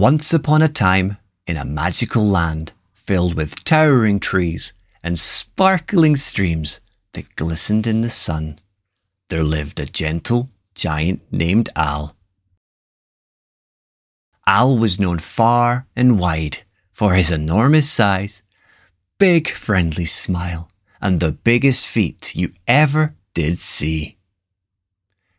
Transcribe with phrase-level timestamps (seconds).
[0.00, 4.72] Once upon a time, in a magical land filled with towering trees
[5.02, 6.80] and sparkling streams
[7.12, 8.58] that glistened in the sun,
[9.28, 12.16] there lived a gentle giant named Al.
[14.46, 18.40] Al was known far and wide for his enormous size,
[19.18, 20.70] big friendly smile,
[21.02, 24.16] and the biggest feet you ever did see.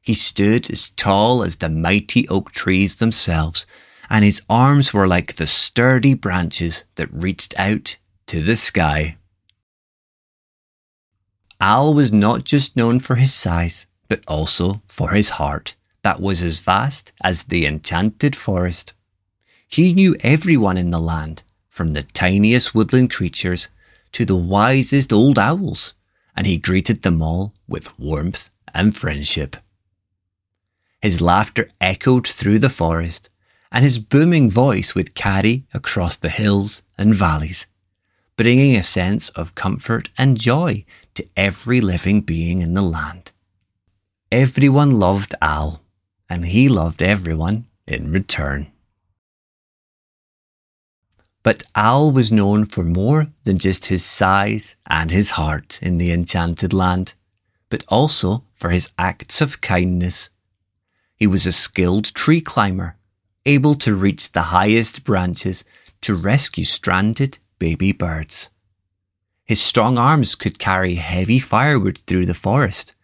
[0.00, 3.64] He stood as tall as the mighty oak trees themselves
[4.10, 7.96] and his arms were like the sturdy branches that reached out
[8.26, 9.16] to the sky.
[11.60, 16.42] Al was not just known for his size, but also for his heart that was
[16.42, 18.94] as vast as the enchanted forest.
[19.66, 23.68] He knew everyone in the land, from the tiniest woodland creatures
[24.12, 25.94] to the wisest old owls,
[26.34, 29.56] and he greeted them all with warmth and friendship.
[31.02, 33.27] His laughter echoed through the forest,
[33.70, 37.66] and his booming voice would carry across the hills and valleys,
[38.36, 43.32] bringing a sense of comfort and joy to every living being in the land.
[44.30, 45.82] Everyone loved Al,
[46.28, 48.70] and he loved everyone in return.
[51.42, 56.12] But Al was known for more than just his size and his heart in the
[56.12, 57.14] enchanted land,
[57.70, 60.28] but also for his acts of kindness.
[61.16, 62.97] He was a skilled tree climber
[63.48, 65.64] able to reach the highest branches
[66.02, 68.50] to rescue stranded baby birds.
[69.44, 72.94] His strong arms could carry heavy firewood through the forest,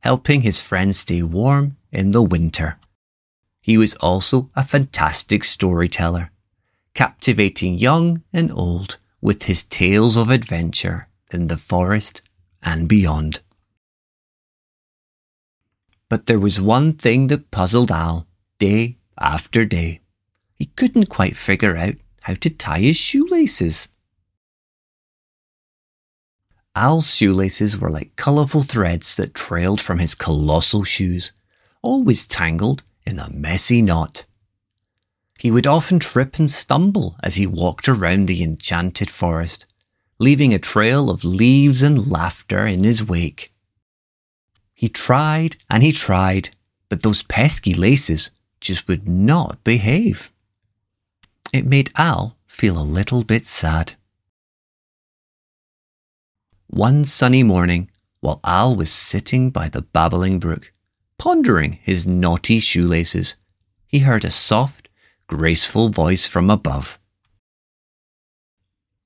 [0.00, 2.78] helping his friends stay warm in the winter.
[3.62, 6.30] He was also a fantastic storyteller,
[6.92, 12.20] captivating young and old with his tales of adventure in the forest
[12.62, 13.40] and beyond.
[16.10, 18.26] But there was one thing that puzzled Al
[18.58, 20.00] day after day.
[20.54, 23.88] He couldn't quite figure out how to tie his shoelaces.
[26.76, 31.32] Al's shoelaces were like colourful threads that trailed from his colossal shoes,
[31.82, 34.24] always tangled in a messy knot.
[35.38, 39.66] He would often trip and stumble as he walked around the enchanted forest,
[40.18, 43.50] leaving a trail of leaves and laughter in his wake.
[44.72, 46.50] He tried and he tried,
[46.88, 48.30] but those pesky laces
[48.64, 50.32] just would not behave.
[51.52, 53.94] It made Al feel a little bit sad.
[56.66, 60.72] One sunny morning, while Al was sitting by the babbling brook,
[61.18, 63.36] pondering his naughty shoelaces,
[63.86, 64.88] he heard a soft,
[65.26, 66.98] graceful voice from above.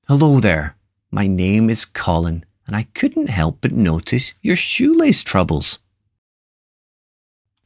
[0.07, 0.75] Hello there.
[1.11, 5.79] My name is Colin, and I couldn't help but notice your shoelace troubles.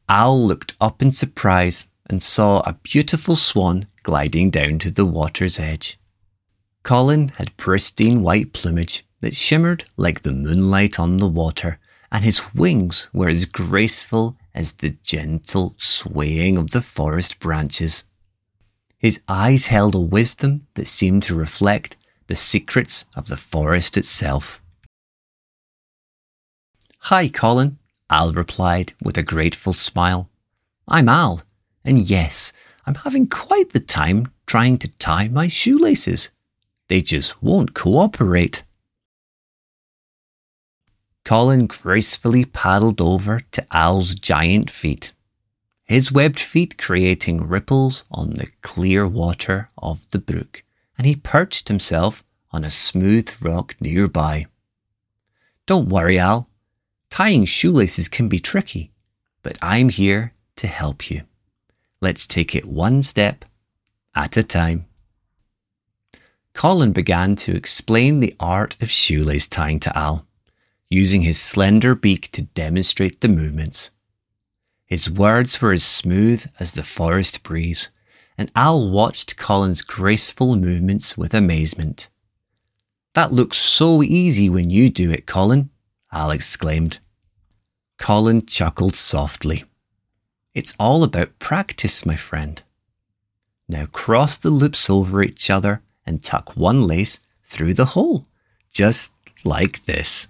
[0.08, 5.58] Al looked up in surprise and saw a beautiful swan gliding down to the water's
[5.58, 5.98] edge.
[6.82, 11.78] Colin had pristine white plumage that shimmered like the moonlight on the water,
[12.12, 18.04] and his wings were as graceful as the gentle swaying of the forest branches.
[18.98, 24.60] His eyes held a wisdom that seemed to reflect the secrets of the forest itself.
[26.98, 27.78] Hi, Colin,
[28.10, 30.28] Al replied with a grateful smile.
[30.86, 31.42] I'm Al,
[31.84, 32.52] and yes,
[32.86, 36.30] I'm having quite the time trying to tie my shoelaces.
[36.88, 38.62] They just won't cooperate.
[41.24, 45.14] Colin gracefully paddled over to Al's giant feet,
[45.84, 50.62] his webbed feet creating ripples on the clear water of the brook,
[50.98, 54.46] and he perched himself on a smooth rock nearby.
[55.66, 56.48] Don't worry, Al.
[57.14, 58.90] Tying shoelaces can be tricky,
[59.44, 61.22] but I'm here to help you.
[62.00, 63.44] Let's take it one step
[64.16, 64.86] at a time.
[66.54, 70.26] Colin began to explain the art of shoelace tying to Al,
[70.90, 73.92] using his slender beak to demonstrate the movements.
[74.84, 77.90] His words were as smooth as the forest breeze,
[78.36, 82.08] and Al watched Colin's graceful movements with amazement.
[83.12, 85.70] That looks so easy when you do it, Colin,
[86.10, 86.98] Al exclaimed.
[88.04, 89.64] Colin chuckled softly.
[90.52, 92.62] It's all about practice, my friend.
[93.66, 98.26] Now cross the loops over each other and tuck one lace through the hole,
[98.70, 99.10] just
[99.42, 100.28] like this.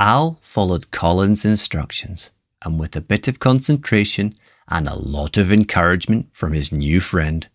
[0.00, 2.32] Al followed Colin's instructions,
[2.62, 4.34] and with a bit of concentration
[4.66, 7.48] and a lot of encouragement from his new friend,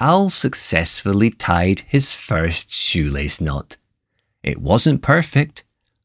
[0.00, 3.78] Al successfully tied his first shoelace knot.
[4.42, 5.63] It wasn't perfect,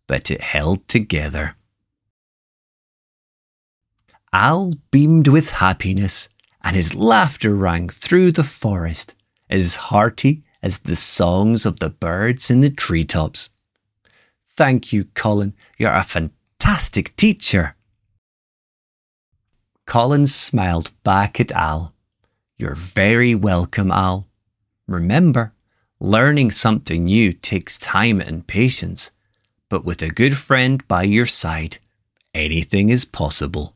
[0.10, 1.56] but it held together.
[4.34, 6.28] Al beamed with happiness
[6.64, 9.14] and his laughter rang through the forest,
[9.52, 13.52] as hearty as the songs of the birds in the treetops.
[14.58, 15.54] Thank you, Colin.
[15.78, 17.76] You're a fantastic teacher.
[19.86, 21.94] Colin smiled back at Al.
[22.58, 24.28] You're very welcome, Al.
[24.88, 25.54] Remember,
[26.00, 29.12] learning something new takes time and patience,
[29.70, 31.78] but with a good friend by your side,
[32.34, 33.76] anything is possible.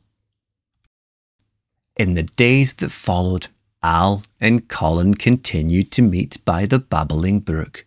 [1.95, 3.48] In the days that followed,
[3.84, 7.86] Al and Colin continued to meet by the babbling brook,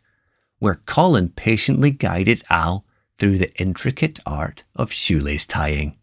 [0.58, 2.84] where Colin patiently guided Al
[3.18, 5.96] through the intricate art of shoelace tying.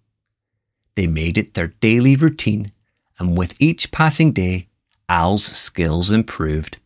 [0.96, 2.72] They made it their daily routine,
[3.18, 4.68] and with each passing day,
[5.08, 6.78] Al's skills improved.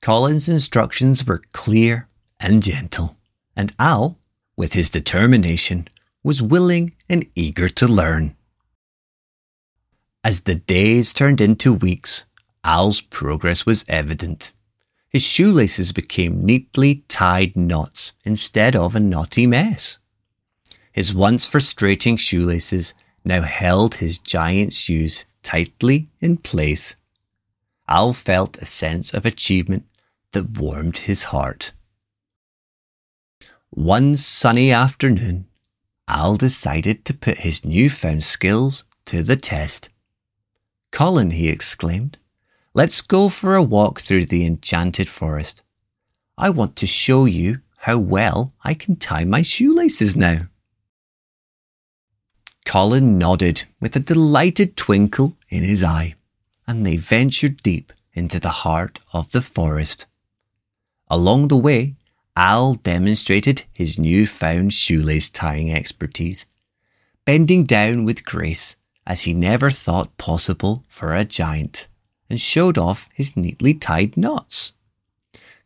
[0.00, 2.08] Colin's instructions were clear
[2.38, 3.16] and gentle,
[3.56, 4.18] and Al,
[4.56, 5.88] with his determination,
[6.22, 8.36] was willing and eager to learn.
[10.24, 12.24] As the days turned into weeks,
[12.64, 14.52] Al's progress was evident.
[15.10, 19.98] His shoelaces became neatly tied knots instead of a knotty mess.
[20.92, 22.94] His once frustrating shoelaces
[23.24, 26.94] now held his giant shoes tightly in place.
[27.88, 29.86] Al felt a sense of achievement
[30.32, 31.72] that warmed his heart.
[33.74, 35.46] One sunny afternoon,
[36.06, 39.88] Al decided to put his newfound skills to the test.
[40.90, 42.18] Colin, he exclaimed,
[42.74, 45.62] let's go for a walk through the enchanted forest.
[46.36, 50.48] I want to show you how well I can tie my shoelaces now.
[52.66, 56.16] Colin nodded with a delighted twinkle in his eye,
[56.66, 60.04] and they ventured deep into the heart of the forest.
[61.08, 61.94] Along the way,
[62.34, 66.46] Al demonstrated his new-found shoelace tying expertise,
[67.26, 68.76] bending down with grace
[69.06, 71.88] as he never thought possible for a giant,
[72.30, 74.72] and showed off his neatly tied knots.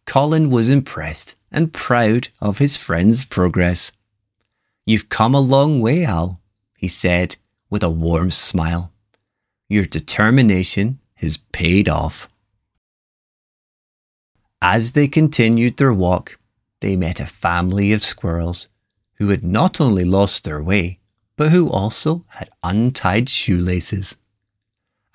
[0.07, 3.93] Colin was impressed and proud of his friend's progress.
[4.85, 6.41] You've come a long way, Al,
[6.77, 7.37] he said
[7.71, 8.93] with a warm smile.
[9.69, 12.29] Your determination has paid off.
[14.61, 16.39] As they continued their walk,
[16.87, 18.69] they met a family of squirrels
[19.15, 21.01] who had not only lost their way,
[21.35, 24.19] but who also had untied shoelaces.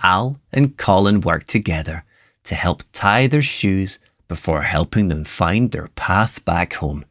[0.04, 2.04] Al and Colin worked together
[2.44, 7.06] to help tie their shoes before helping them find their path back home,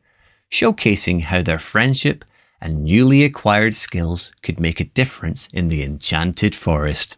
[0.51, 2.23] showcasing how their friendship
[2.61, 7.17] and newly acquired skills could make a difference in the enchanted forest.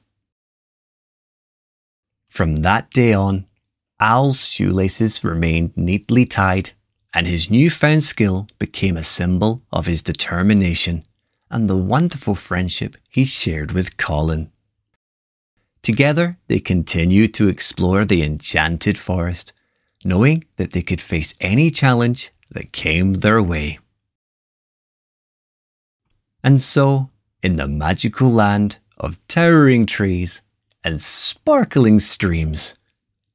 [2.29, 3.47] From that day on,
[3.99, 6.71] Al's shoelaces remained neatly tied,
[7.15, 11.05] and his newfound skill became a symbol of his determination
[11.51, 14.51] and the wonderful friendship he shared with Colin.
[15.83, 19.53] Together, they continued to explore the enchanted forest,
[20.05, 23.79] knowing that they could face any challenge that came their way.
[26.43, 27.11] And so,
[27.43, 30.41] in the magical land of towering trees
[30.83, 32.75] and sparkling streams,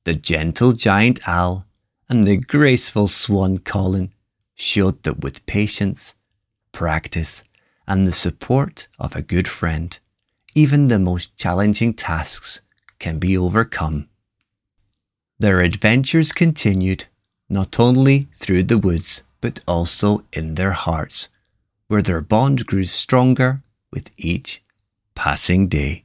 [0.06, 1.67] the gentle giant Al
[2.10, 4.10] and the graceful swan Colin
[4.56, 6.16] showed that with patience,
[6.72, 7.44] practice,
[7.88, 10.00] and the support of a good friend,
[10.56, 12.62] even the most challenging tasks
[13.00, 14.08] can be overcome.
[15.40, 17.06] Their adventures continued
[17.50, 21.30] not only through the woods, but also in their hearts,
[21.88, 23.62] where their bond grew stronger
[23.92, 24.64] with each
[25.16, 26.04] passing day.